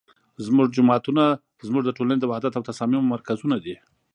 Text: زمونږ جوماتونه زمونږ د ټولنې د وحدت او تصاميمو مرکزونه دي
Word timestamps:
زمونږ 0.45 0.67
جوماتونه 0.77 1.23
زمونږ 1.67 1.83
د 1.85 1.91
ټولنې 1.97 2.17
د 2.21 2.25
وحدت 2.31 2.53
او 2.55 2.67
تصاميمو 2.69 3.11
مرکزونه 3.13 3.55
دي 3.65 3.75